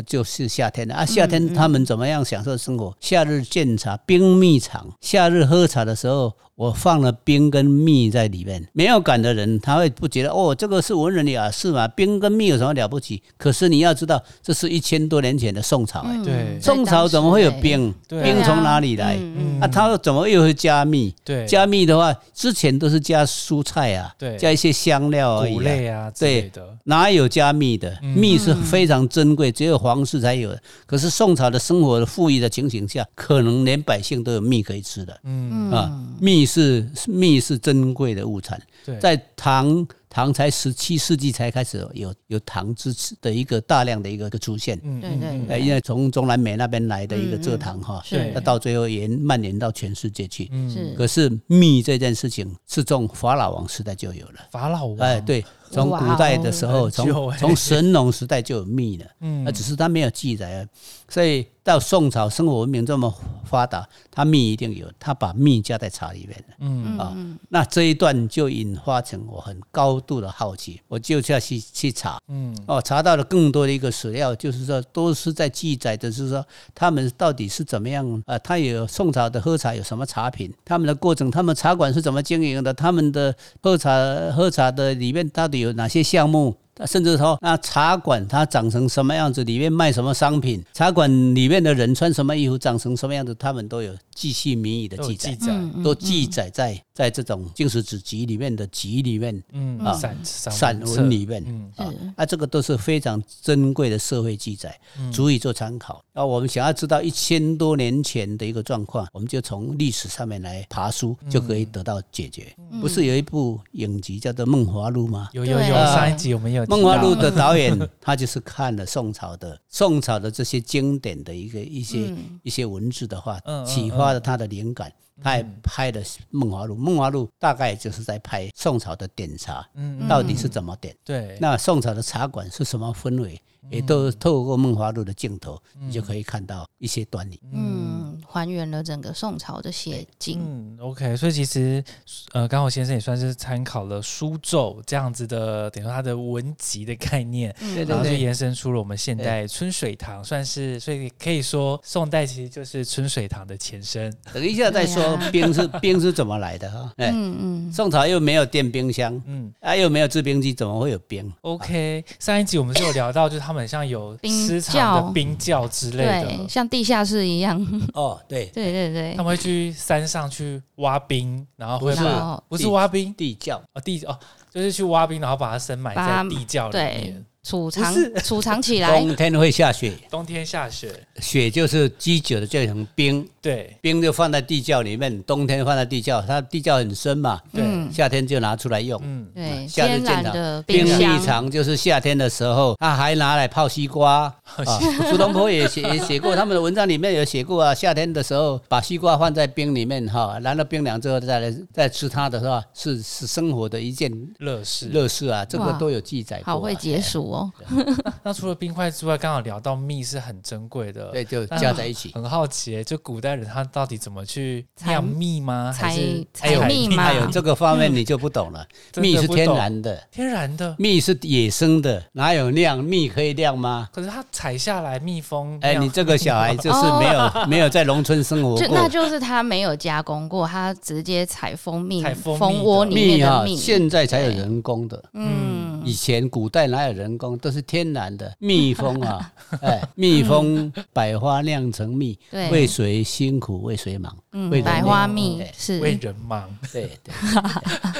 [0.05, 1.03] 就是夏天了啊。
[1.03, 2.95] 夏天他们怎么样享受生活？
[2.99, 6.33] 夏日见茶冰蜜长，夏日喝茶的时候。
[6.57, 11.87] 我放了冰跟蜜在里面，没有感的人他会不觉得哦，这个是文人雅士嘛？
[11.89, 13.21] 冰跟蜜有什么了不起？
[13.37, 17.93] 可是你要知道，这是一千多年前的宋朝哎，对，宋朝怎么会有冰？
[18.07, 19.19] 冰从哪里来？
[19.61, 21.13] 啊，他怎么又会加蜜？
[21.23, 27.95] 对，加密的话，之前都是加蔬菜啊，对，加一些香料而已啊，对的，哪有加蜜的？
[28.01, 30.59] 蜜是非常珍贵，只有皇室才有的。
[30.87, 36.47] 可是宋朝的生活的富裕的情形下，可能连百姓都有蜜可以吃的，嗯啊，蜜。
[36.47, 38.57] 是蜜是珍贵的物产，
[39.01, 39.85] 在唐。
[40.17, 45.11] 唐才十七世纪才开始有有糖支持的一个大量的一个个出现，嗯对
[45.45, 48.03] 对，因为从中南美那边来的一个蔗糖哈，
[48.33, 50.49] 那到最后延蔓延到全世界去。
[50.73, 54.47] 是，可是蜜这件事情是从法老王时代就有了。
[54.49, 59.05] 法老王，哎，对，从古代的时候，从从神农时代就有蜜了，
[59.43, 60.67] 那只是他没有记载，
[61.09, 63.13] 所以到宋朝生活文明这么
[63.45, 66.55] 发达，他蜜一定有，他把蜜加在茶里面了。
[66.59, 67.15] 嗯啊，
[67.49, 69.97] 那这一段就引发成我很高。
[70.07, 78.37] 度的好奇，我就要去去查，嗯，哦，查到了更多的一个史料，就是说都是在记载的，是说他们到底是怎么样啊？
[78.39, 80.53] 他有宋朝的喝茶有什么茶品？
[80.63, 82.73] 他们的过程，他们茶馆是怎么经营的？
[82.73, 83.91] 他们的喝茶
[84.31, 86.55] 喝茶的里面到底有哪些项目？
[86.85, 89.43] 甚至说，那茶馆它长成什么样子？
[89.43, 90.63] 里面卖什么商品？
[90.73, 92.55] 茶馆里面的人穿什么衣服？
[92.55, 93.33] 长成什么样子？
[93.33, 95.35] 他们都有记叙民语的记载，
[95.83, 104.75] 都记载在在这种经史子集里面的集里面，嗯啊，散散文里面，啊啊，这个都是非常珍贵的社会记载，
[105.13, 106.03] 足以做参考。
[106.11, 112.51] 那我们想要知道一千多年前的一个状况，我们就从历史上面来爬书，就可以得到解决。
[112.81, 115.29] 不是有一部影集叫做《梦华录》吗？
[115.33, 116.65] 有有有，上一集我们有。
[116.67, 126.75] 《梦华录》的导演， 他就是看了宋朝的宋朝的这些经典的一个一些一些文字的话，启发了他的灵感，他也拍了《梦华录》。
[126.79, 130.95] 《梦华录》大概就是在拍宋朝的点茶，嗯到底是怎么点？
[131.03, 133.39] 对，那宋朝的茶馆是什么氛围？
[133.69, 137.39] 也都透过《梦华录》的镜头，你就可以看到一些端倪。
[137.51, 140.39] 嗯，还原了整个宋朝的写景。
[140.41, 141.83] 嗯，OK，所以其实
[142.31, 147.53] 呃，刚好先生也算是参考了书咒这样子的，等于说他的文集的概念，
[147.87, 154.13] 然后就延伸出了我们现代春水堂，算是所以可以说宋代其实就是春水堂的前身。
[154.33, 156.93] 等一下再说冰是冰是怎么来的哈？
[156.97, 163.56] 哎嗯嗯，宋朝又没有电冰箱，嗯，啊又没有制冰机，怎么会有冰？OK，上一集我们是有聊到，就是他们。
[163.57, 167.59] 很像有私藏的冰窖之类的，像地下室一样。
[167.93, 173.13] 哦，对，对对对，他们会去山上去挖冰，然后会把不是挖冰。
[173.13, 173.61] 地窖。
[173.73, 174.17] 哦地哦，
[174.51, 178.99] 就是去挖冰，然后把它深埋在地窖里面，储藏储藏起来。
[178.99, 188.99] 冬天会下雪，冬天下雪，雪就是积久的这成冰，对，冰就放在地窖里面，冬天放在地窖，它地窖很深嘛，对，嗯，夏天就拿出来用。
[189.01, 194.33] 嗯，对，天然的冰蜜藏就是夏天的时候，它还拿来泡西瓜。
[194.65, 202.63] 啊，苏东坡也写也写过，他们的文章里面有写过啊，夏天的时候把西瓜放在冰里面哈，然后冰凉之后再来再吃它的是吧？
[202.73, 206.41] 是是生活的一件乐事乐事啊，这个都有记载。
[206.45, 207.51] 好会解暑哦。
[208.23, 212.11] 那除了冰块之外，刚好聊到蜜是很珍贵的，对，就加在一起。
[212.13, 215.71] 很好奇，就古代人他到底怎么去酿蜜吗？
[215.71, 215.97] 采
[216.33, 217.03] 采蜜吗？
[217.03, 218.65] 还有 这个方面你就不懂了。
[218.95, 223.89] 蜜是天然的，天然的蜜是野生的，哪有酿蜜可以酿吗？
[223.91, 232.03] 可是它采下来蜜蜂，哎，你这个小孩就是没有 没有在农村生活过，那就是他没有加工过，他直接采蜂蜜，
[232.37, 239.31] 蜂窝里面的蜜，现在才有人工的，嗯，以前古代哪有人工，都是天然的蜜蜂啊，
[239.63, 242.19] 哎，蜜蜂百花酿成蜜，
[242.51, 244.15] 为谁辛苦为谁忙？
[244.39, 246.91] 嗯，百花蜜是为人忙， 对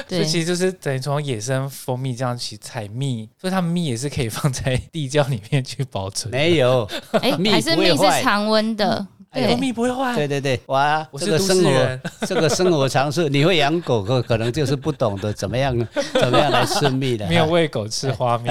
[0.06, 6.30] 对，所以其实就是等于从野生蜂蜜这样去采蜜，所以它们蜜也是可以放在地窖里面去保存。
[6.30, 6.88] 没有，
[7.20, 9.04] 哎，还是蜜是常温的。
[9.30, 10.14] 蜂蜜不会坏。
[10.14, 15.76] 对对对，哇，这个生活，这个生活常识，你会养狗可可能就是不懂得怎么样
[16.14, 17.26] 怎么样来吃蜜的。
[17.28, 18.48] 没有喂狗吃花蜜，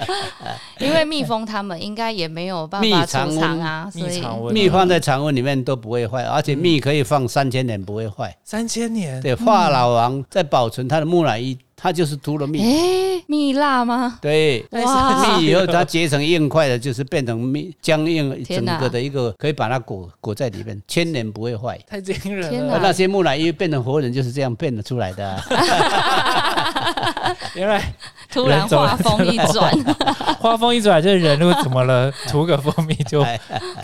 [0.78, 4.22] 因为蜜蜂它们应该也没有办法储藏啊，所以，
[4.52, 8.36] 蜜放在常温里面都不会坏，而且蜜可以放三千年不会坏。
[8.44, 11.58] 三千年，对，华老王在保存他的木乃伊。
[11.82, 14.16] 它就是涂了蜜，哎，蜜蜡吗？
[14.22, 21.76] 对，蜜以后它结成硬块的，就是变成蜜僵硬整个的一个，可以把它裹裹在里面，千年不会坏。
[21.88, 22.78] 太惊人了！
[22.80, 25.42] 那些木乃伊变成活人就是这样变得出来的。
[27.54, 27.94] 原来
[28.30, 29.72] 突然画风一转，
[30.40, 32.10] 画风一转，这人如果怎么了？
[32.28, 33.24] 涂个蜂蜜就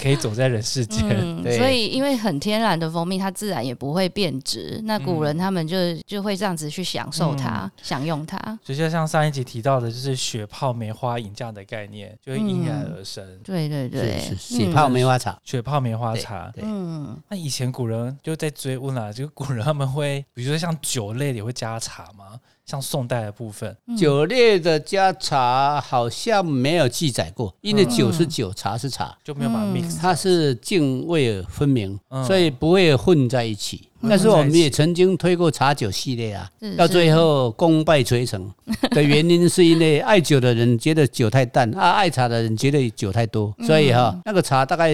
[0.01, 1.09] 可以走在人世间。
[1.57, 4.81] 所以因为很天然的蜂蜜，它自然也不会变质。
[4.85, 7.71] 那古人他们就就会这样子去享受它。
[7.83, 13.25] 享用它，就就像上一集提到的，就是雪泡梅花饮这样的概念，就会应然而生。
[13.45, 16.53] 对对对，雪泡梅花茶，雪泡梅花茶。
[16.57, 22.39] 嗯，那以前古人就在追问啊，就古人他们会，比如说像酒类也会加茶吗？
[22.69, 33.88] 像宋代的部分，酒类的加茶好像没有记载过，因为酒是酒，茶是茶，就没有把 mix，它是泾渭分明，所以不会混在一起。
[34.03, 34.29] 但是。
[34.29, 38.49] 我们也曾经推过茶酒系列啊，到最后功败垂成。
[38.91, 44.91] 的原因是因为爱酒的人觉得酒太淡，啊爱茶的人觉得酒太多，所以哈那个茶大概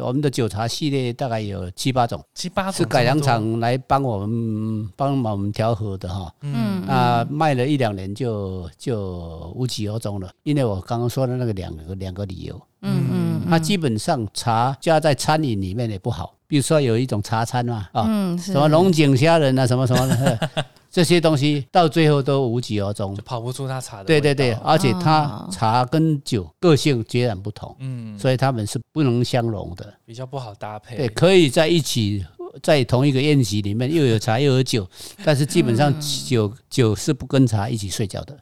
[0.00, 6.82] 我们的酒茶系列大概有七八种，七八种是改良厂来帮我们帮我们调和的哈，嗯。
[6.88, 18.04] 啊，卖了一两年就就无疾而终了，因为我刚刚说的那个两个两个理由，嗯嗯，它基本上茶加在餐饮里面也不好，比如说有一种茶餐嘛，啊，
[18.36, 20.50] 什么龙井虾仁啊，什么什么的，
[20.90, 24.04] 这些东西到最后都无疾而终，就跑不出它茶的。
[24.04, 30.96] 对对对，而且它茶跟酒个性截然不同，嗯，所以他们是不能相容的，比较不好搭配。
[30.96, 32.24] 对，可以在一起。
[32.62, 34.86] 在同一个宴席里面，又有茶又有酒，
[35.24, 38.38] 但是基本上酒酒是不跟茶一起睡觉的。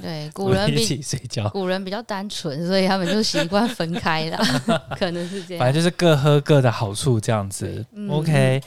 [0.00, 4.38] 对，古人一起睡觉，古人比较单纯，所以他们就习惯分开了，
[4.98, 5.64] 可能是这样。
[5.64, 7.84] 反正就是各喝各的好处这样子。
[8.10, 8.60] OK，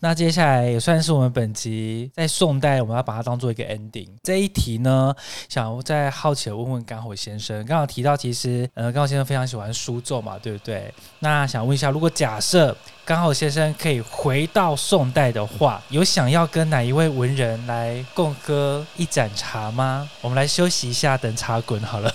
[0.00, 4.08] 那接下来也算是我们本集在宋代，我们要把它当做一个 ending。
[4.22, 5.14] 这一题呢，
[5.48, 10.92] 想再好奇的问问刚好先生，刚好提到其实呃，刚好先生非常喜欢书奏嘛，对不对？
[11.18, 12.76] 那想问一下，如果假设
[13.08, 20.06] 刚好先生可以回到宋代的话，有想要跟哪一位文人来共喝一盏茶吗？
[20.20, 22.14] 我们来休息一下，等茶滚好了。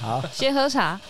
[0.00, 1.00] 好，先喝茶。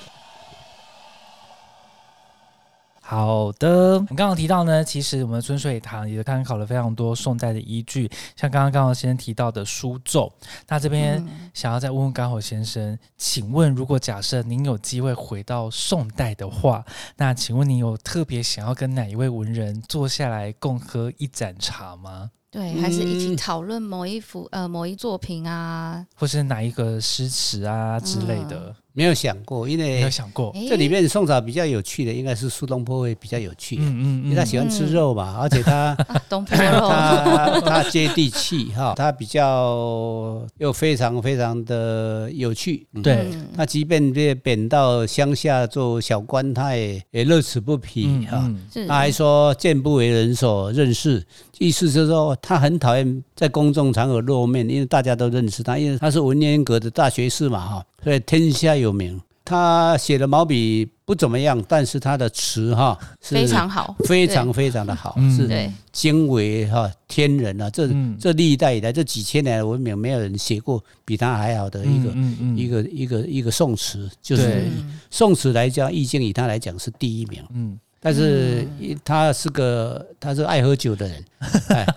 [3.09, 10.31] 好的，我们刚刚提到呢，其实我们春水堂也参考了非常多宋代的依据，像刚刚刚好先生提到的书咒。
[10.66, 16.85] 那这边想要再问问刚好先生，请问如果假设您有机会回到宋代的话，
[17.16, 22.33] 那请问您有特别想要跟哪一位文人坐下来共喝一盏茶吗？
[22.50, 28.74] 对，还是一起讨论某一幅呃某一作品啊，或是哪一个诗词啊之类的。
[28.92, 30.50] 没有想过，因为没有想过。
[30.70, 35.94] 这里面宋朝比较有趣的，应该是苏东坡会比较有趣，嗯嗯，因为他喜欢吃肉嘛，而且他
[36.30, 48.50] 东坡肉，他他接地气哈，他比较又非常非常的有趣，对，他即便被贬到乡下做小官，他也也乐此不疲哈，
[48.88, 51.22] 他还说见不为人所认识，
[51.59, 57.87] 意思就是说他很讨厌在公众场合露面，因为大家都认识他，因为他是文渊阁的大学士嘛哈。
[58.03, 59.21] 所以，天下有名。
[59.49, 67.71] 他写的毛笔不怎么样，但是他的词哈非常好，非常非常的好，是惊为哈天人啊！
[67.71, 67.88] 这
[68.19, 72.11] 这历代以来这几千年的文明，没有人写过比他还好的一个
[72.57, 74.64] 一个一个一个宋词，就是
[75.12, 77.40] 宋词来讲，易经以他来讲是第一名。
[77.55, 78.64] 嗯，但是
[79.05, 81.25] 他是个他是爱喝酒的人，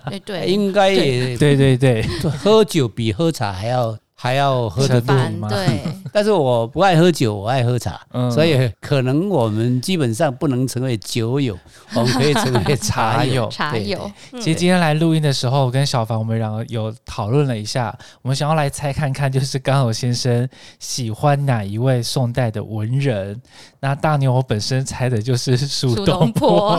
[0.06, 2.04] 哎对，应该也对对对，
[2.42, 3.96] 喝酒比喝茶还要。
[4.22, 5.48] 还要喝得多吗？
[5.48, 5.80] 对，
[6.12, 7.98] 但是我不爱喝酒，我爱喝茶，
[8.30, 11.58] 所以可能我们基本上不能成为酒友，
[11.96, 13.48] 我们可以成为茶友。
[13.48, 14.10] 茶友。
[14.32, 20.46] 其实今天来录音的时候，我跟小凡我们两个有讨论了一下，我们想要来猜看看，就是刚好先生
[20.78, 23.40] 喜欢哪一位宋代的文人？
[23.80, 26.76] 那大牛我本身猜的就是苏东坡，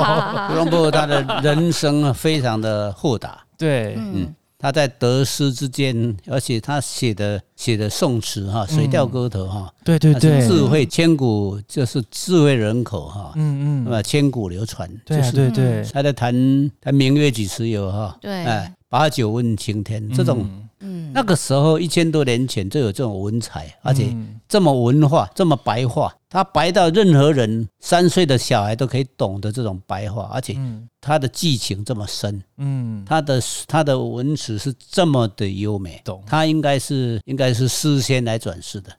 [0.48, 4.32] 苏东坡他的人生非常的豁达，对，嗯。
[4.62, 20.48] 他在得失之间，而且他写的写的宋词哈，《水调歌头》哈，对对对，智慧千古，就是智慧人口哈，嗯嗯，那么千古流传，对对对，他在谈谈明月几时有哈，对，哎，把酒问青天，这种，
[20.80, 24.16] 嗯，那个时候一千多年前就有这种文采，而且
[24.48, 26.14] 这么文化，这么白话。
[26.32, 30.58] 他白到任何人三岁的小孩都可以懂得这种白话，而且
[31.02, 36.24] 他的剧情这么深，嗯，他的他的文词是这么的优美，懂？
[36.26, 38.92] 他应该是应该是诗仙来转世的，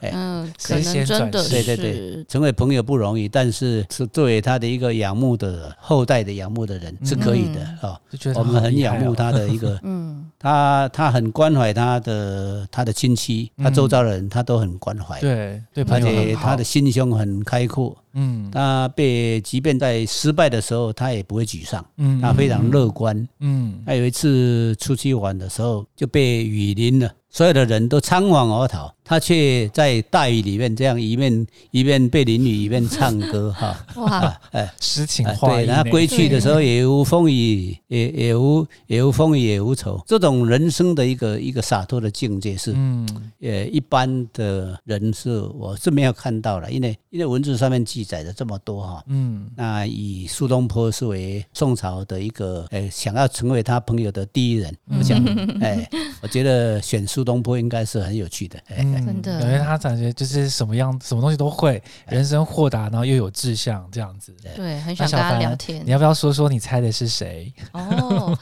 [0.10, 8.00] 嗯，可能真的对对对，成为朋友不容易，但是是作为他的一个仰慕的后代的仰慕的人是可以的啊，
[8.34, 16.63] 我们很仰慕他的一个， 嗯，他他很关怀他的他的亲戚，他周遭的人他都很关怀，对对，而且他的。
[16.64, 17.96] 心胸很开阔。
[18.14, 21.84] 嗯，他被即便在失败的时候，他也不会沮丧。
[21.98, 23.28] 嗯，他非常乐观。
[23.40, 33.52] 嗯，他有一次出去玩的时候，就被雨淋了，所有的人都仓皇而逃，他却在大雨里面这样一面一面被淋雨一面唱歌。
[33.52, 35.64] 哈， 哇，哎，诗情画意。
[35.64, 40.00] 对，然后归去的时候也无风雨，也也无也无风雨也无愁。
[40.06, 43.08] 这种人生的一个一个洒脱的境界是，嗯，
[43.40, 48.04] 呃，一般的人是我是没有看到了，因为因为文字上面记。
[48.04, 55.18] 载的这么多哈，嗯，那以苏东坡是为宋朝的一个，哎，想要成为他朋友的第一人，我想，
[55.62, 55.88] 哎，
[56.20, 58.58] 我觉得选苏东坡应该是很有趣的，
[58.96, 65.84] 真的，因为他感觉就是什么样，什么东西都会，人生豁达，然后又有志向，这样子，对，很想跟他聊天。
[65.84, 67.52] 你要不要说说你猜的是谁？
[67.72, 68.36] 哦。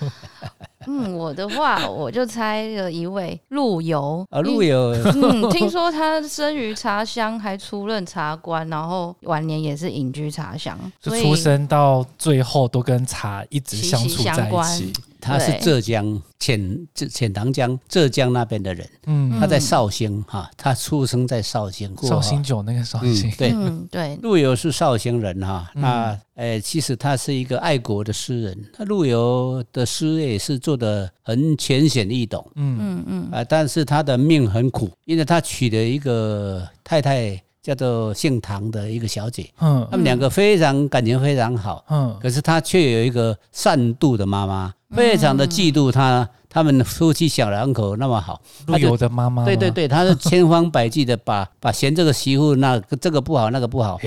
[0.88, 4.92] 嗯，我的话我就猜了一位陆游啊， 陆游。
[5.14, 14.92] 嗯，听说他生于茶乡，还出任茶官，然后晚年也是隐居茶乡，就出生到最后都跟茶一直相处在一起。
[15.22, 23.54] 他是浙江钱钱塘江浙江那边的人，嗯，他在绍兴哈，他出生在绍兴，绍兴酒那个绍兴，对。
[23.88, 32.76] 对，陆游是绍兴人哈，那呃，其实他是一个爱国的诗人，他陆游的诗也是做的很浅显易懂，嗯。
[32.80, 37.40] 嗯嗯，啊，但是他的命很苦，因为他娶了一个太太。
[37.62, 53.98] 叫做姓唐的一个小姐，嗯，他们两个非常感情非常好，嗯，可是他却有一个善妒的妈妈，非常的嫉妒他，他们夫妻小两口那么好，陆游的妈妈，对对对，他是千方百计的 把把嫌这个媳妇那这个不好那个不好，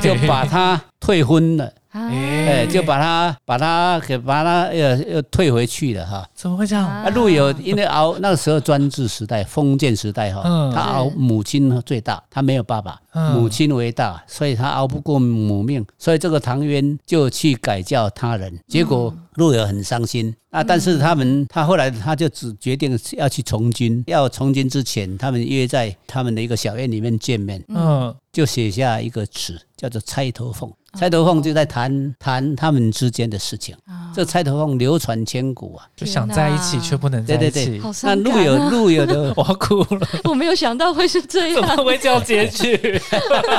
[0.00, 1.70] 就把他退婚了。
[1.92, 6.26] 哎，就把他把他给把他又又退回去了哈？
[6.34, 6.88] 怎么会这样？
[6.88, 10.42] 啊，陆游因为熬那个时候专制时代、封建时代哈，
[10.74, 12.98] 他熬母亲最大，他没有爸爸，
[13.34, 20.34] 母亲为大，所以他熬不过母命，所以这个唐渊就去改教他人，结果陆游很伤心。
[20.50, 20.62] 啊。
[20.62, 30.68] 但是他们他后来他就只决定要去从军，要从军之前，他们约在他们的一个小院里面见面，嗯，就写下一个词，叫做《钗头凤》。
[30.98, 33.74] 钗头凤就在谈谈他们之间的事情，
[34.14, 37.80] 这钗头凤流传千古啊，就想在一起却不能在一起。
[38.02, 43.00] 那陆游陆游的， 我哭了，我没有想到会是这样，怎么会这样结局？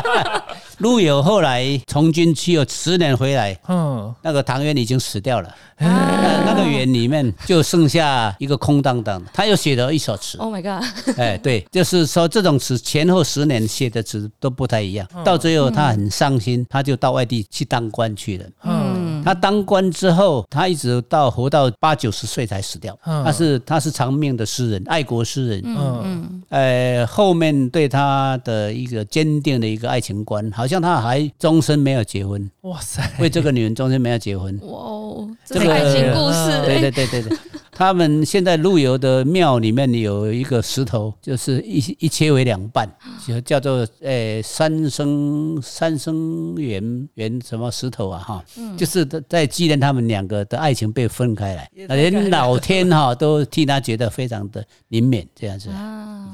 [0.77, 5.55] 陆游后来从军去了十年回来，嗯，那个唐渊已经死掉了。
[5.77, 10.37] 那那个园里面就剩下一个空荡荡的，他又写了一首词。
[10.37, 10.83] Oh my god！
[11.17, 18.45] 哎，对，就是说这种词前后十年写的词都不太一样，到最后他很伤心，他就到外地去当官去了。
[18.63, 18.82] 嗯，
[19.23, 22.97] 他当官之后，他一直到活到八九十岁才死掉。
[23.03, 25.61] 他是他是长命的诗人，爱国诗人。
[25.65, 26.43] 嗯嗯。
[26.49, 32.49] 呃，后面对他的一个坚定的一个爱情观，好像他还终身没有结婚。
[32.61, 33.01] 哇塞！
[33.19, 34.57] 为这个女人终身没有结婚。
[34.63, 37.37] 哇哦，这个爱情故事，对对对对对。
[37.75, 42.87] 他们现在陆游的庙里面有一个石头，就是一一切为两半，
[43.25, 48.43] 就叫做诶三生三生缘缘什么石头啊哈，
[48.77, 55.69] 就是在纪念他们两个的爱情被分开来，连老天哈 都替他觉得非常的灵敏这样子。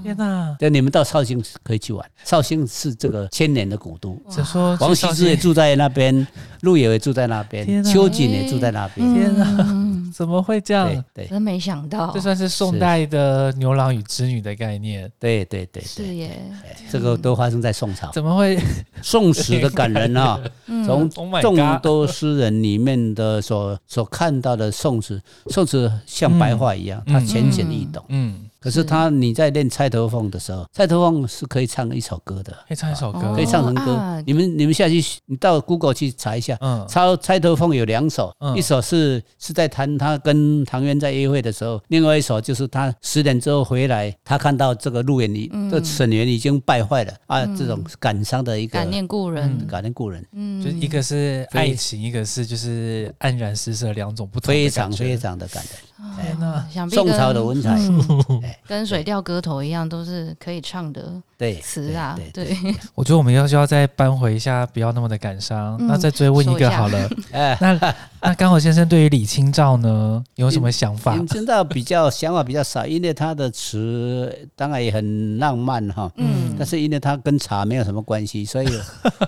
[0.03, 0.55] 天哪！
[0.57, 4.17] 对，你们到绍兴可以去玩，绍兴是这个千年的古都。
[4.29, 6.25] 只说王羲之也住在那边，
[6.61, 9.13] 陆游也住在那边，秋瑾也住在那边。
[9.13, 9.45] 天哪，
[10.11, 11.03] 怎么会这样？
[11.13, 15.11] 对，真没想到，这算是宋代的牛郎与织女的概念。
[15.19, 16.41] 对对对，是耶。
[16.89, 18.11] 这个都发生在宋朝。
[18.11, 18.59] 怎么会？
[19.01, 20.39] 宋史的感人啊！
[20.85, 28.03] 从众多诗人里面的所所看到的宋史，宋史像白话一样，它浅显易懂。
[28.09, 28.48] 嗯。
[28.59, 34.21] 可是他，你在练《钗头凤》的时候，《钗头凤》是可以唱一首歌的，可以唱一首歌，可以唱成歌。
[34.25, 55.73] 你们你们下去，你到 Google 去查一下，嗯，《抄钗头凤》有两首，一首是是在谈他跟唐渊在约会的时候，另外一首就是他十点之后回来，他看到这个陆远已这沈园已经败坏了啊，这种感伤的一个感念故人，感念故人，嗯，就一个是爱情，一个是就是黯然失色，两种不同，非常非常的感人。
[56.15, 57.77] 天呐，宋朝的文采，
[58.67, 61.21] 跟《水调歌头》一样，都是可以唱的
[61.61, 62.17] 词啊。
[62.33, 62.55] 对，
[62.95, 65.77] 我觉得我们要就要再扳回一下，不要那么的感伤。
[65.87, 67.09] 那再追问一个好了，
[67.59, 71.15] 那那刚好先生对于李清照呢有什么想法？
[71.15, 76.11] 李清照比较想法比较少，因为他的词当然也很浪漫哈。
[76.17, 78.67] 嗯，但是因为他跟茶没有什么关系，所以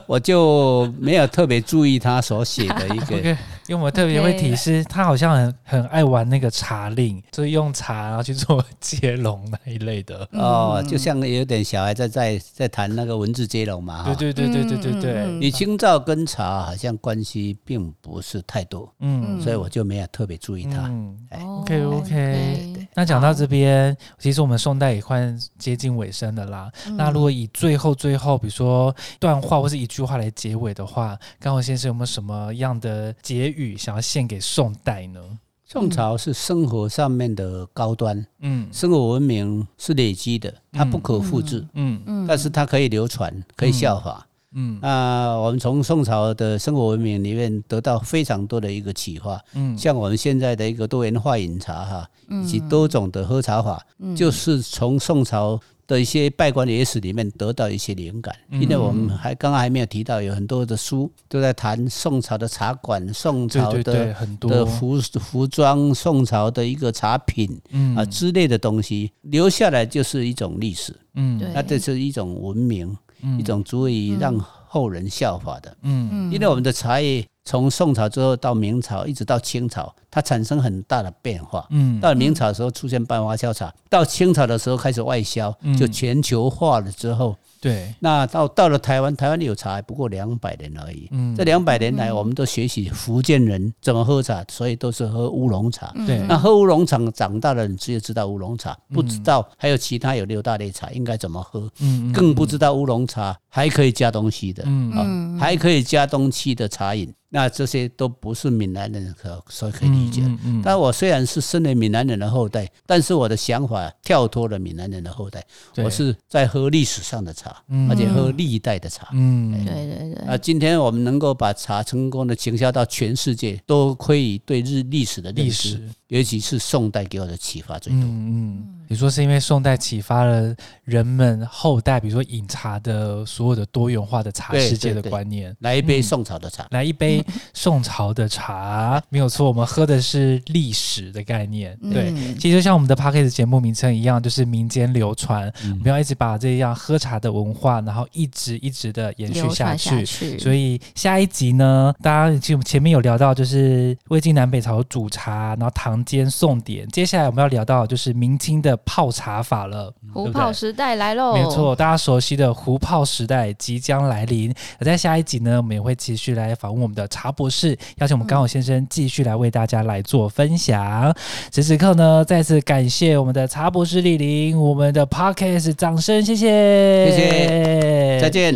[0.06, 3.38] 我就没有特别注意他所写的一个。
[3.72, 14.04] 因为我们特别会提示，他好像很很爱玩那个茶令，就是用茶然后去做接龙那一类的哦，就像有点小孩在在在谈那个文字接龙嘛。
[14.04, 15.40] 对对对对对对对。
[15.40, 20.88] 李清照跟茶好像关系并不是太多，嗯，所以我就没有特别注意他。
[20.90, 21.18] 嗯
[21.62, 22.88] OK OK。
[22.94, 26.70] 那讲到这边，其实我们宋代也快接近尾声的啦。
[26.98, 33.61] 那如果以最后最后，比如说段话或是一句话来结尾的话，刚好先生有没有什么样的结语？
[33.78, 35.20] 想要献给宋代呢？
[35.66, 53.82] 宋朝是生活上面的高端，嗯，生活文明是累积的，它不可复制，嗯嗯，但是它可以流传，可以效法，嗯啊，我们从宋朝的生活文明里面得到非常多的一个启发，嗯，像我们现在的一个多元化饮茶哈，以及多种的喝茶法，
[54.16, 55.60] 就是从宋朝。
[55.92, 64.50] 的一些拜官野史里面得到一些灵感，因为我们还刚刚还没有提到，有很多的书都在谈宋朝的茶馆、宋朝的很多。
[64.50, 67.60] 的服服装、宋朝的一个茶品
[67.96, 72.98] 啊之类的东西，留下来就是一种历史，嗯，那这是一种文明，
[73.40, 74.34] 一种足以让
[74.74, 77.26] 后人效法的，嗯嗯，因为我们的茶叶。
[77.44, 81.66] 从宋朝之后到明朝，一直到清朝，它产生很大的变化。
[81.72, 87.36] 嗯，到明朝的时候出现半发酵茶，到清朝的时候开始外销，就全球化了之后。
[87.62, 91.08] 对，那到到了台湾，台湾有茶不过两百年而已。
[91.12, 95.94] 嗯，这两百年来，我们都学习福建人怎么喝茶，所以都是喝乌龙茶。
[96.08, 101.72] 对，那喝乌龙茶长大的人只有知道乌龙茶，不知道还有其他有六大类茶应该怎么喝。
[101.82, 104.64] 嗯，更不知道乌龙茶还可以加东西的。
[104.66, 107.14] 嗯，还可以加东西的茶饮。
[107.34, 110.22] 那这些都不是闽南人可所以可以理解。
[110.62, 115.42] 但我虽然是身为闽南人的后代，但是我的想法跳脱了闽南人的后代，
[115.78, 119.08] 我是在喝历史上的茶，而且喝历代的茶。
[119.14, 120.28] 嗯，对对对。
[120.28, 125.82] 啊，今天我们能够把茶成功的倾销到全世界，都亏于对日历史的历史。
[126.10, 128.02] 尤其是宋代给我的启发最多。
[128.02, 135.56] 嗯嗯，你说是因为宋代启发了人们后代，比如说饮茶的所有的多元化的茶世界的观念。
[135.62, 139.48] 来一杯宋朝的茶，来一杯宋朝的茶，没有错。
[139.48, 141.76] 我们喝的是历史的概念。
[141.90, 145.52] 对，其实就像我们的 p a r k e 节目名称一样，就是民间流传。
[145.64, 150.06] 我们要一直把这样喝茶的文化，然后一直一直的延续下去。
[150.38, 156.02] 所以下一集呢，大家就前面有聊到，就是魏晋南北朝煮茶，然后唐。
[156.04, 159.92] 间宋典，接下来我们要聊到就是明清的泡茶法了。
[160.14, 164.54] 壶泡时代来喽，没错，大家熟悉的壶泡时代即将来临。
[164.80, 171.16] 而在下一集呢，我们也会继续来访问我们的茶博士，邀请我们刚好先生继续来为大家来做分享。
[171.50, 178.54] 此时此刻呢，再次感谢我们的茶博士莅临我们的 podcast，掌声谢谢，谢谢，再见，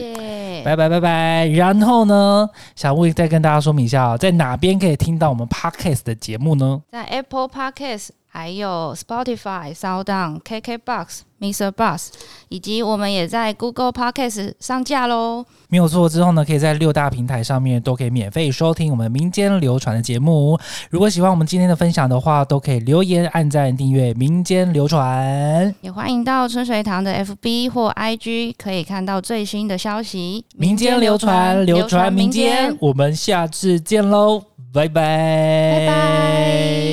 [0.65, 1.47] 拜拜拜拜。
[1.47, 6.82] 然后呢，小魏再跟大家说明一下，在哪边可以听到我们 podcast 的节目呢？
[6.91, 8.09] 在 Apple Podcast。
[8.36, 11.72] 还有 Spotify、SoundOn、KKBox、Mr.
[11.72, 12.10] Bus，
[12.50, 15.46] 以及我们也在 Google Podcast 上架喽。
[15.70, 20.60] 没有错，之后呢，可以在六大平台上面都可以免费收听我们民间流传的节目。
[20.90, 25.74] 如果喜欢我们今天的分享的话，都可以留言、按赞、订阅民间流传。
[25.80, 30.44] 也欢迎到春水堂的 FB 或 IG，可以看到最新的消息。
[30.58, 32.76] 民间流传，流传民间。
[32.82, 36.85] 我们下次见喽，拜拜，拜拜。